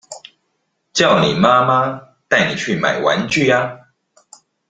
[0.93, 3.77] 叫你媽媽帶你去買玩具啊